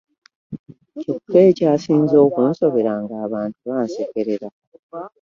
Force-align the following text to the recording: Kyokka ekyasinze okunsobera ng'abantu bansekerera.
Kyokka 1.01 1.37
ekyasinze 1.49 2.15
okunsobera 2.25 2.93
ng'abantu 3.03 3.57
bansekerera. 3.69 4.47